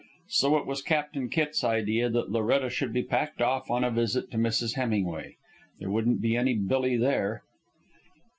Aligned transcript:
So 0.29 0.57
it 0.57 0.65
was 0.65 0.81
Captain 0.81 1.29
Kitt's 1.29 1.63
idea 1.63 2.09
that 2.09 2.31
Loretta 2.31 2.71
should 2.71 2.91
be 2.91 3.03
packed 3.03 3.39
off 3.39 3.69
on 3.69 3.83
a 3.83 3.91
visit 3.91 4.31
to 4.31 4.37
Mrs. 4.39 4.73
Hemingway. 4.73 5.35
There 5.79 5.91
wouldn't 5.91 6.21
be 6.21 6.35
any 6.35 6.55
Billy 6.55 6.97
there. 6.97 7.43